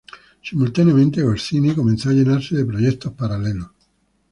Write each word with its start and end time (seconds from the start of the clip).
Simultáneamente, 0.43 1.21
Goscinny 1.21 1.75
comenzó 1.75 2.09
a 2.09 2.13
llenarse 2.13 2.55
de 2.55 2.65
proyectos 2.65 3.13
paralelos. 3.13 3.69